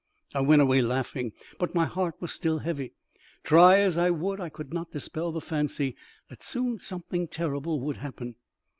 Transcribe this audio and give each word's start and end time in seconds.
I 0.33 0.41
went 0.41 0.63
away 0.63 0.81
laughing, 0.81 1.31
but 1.59 1.75
my 1.75 1.85
heart 1.85 2.15
was 2.19 2.31
still 2.31 2.57
heavy. 2.57 2.93
Try 3.43 3.77
as 3.81 3.99
I 3.99 4.09
would, 4.09 4.39
I 4.41 4.49
could 4.49 4.73
not 4.73 4.89
dispel 4.93 5.31
the 5.31 5.41
fancy 5.41 5.95
that 6.27 6.41
soon 6.41 6.79
something 6.79 7.27
terrible 7.27 7.79
would 7.81 7.97
happen. 7.97 8.33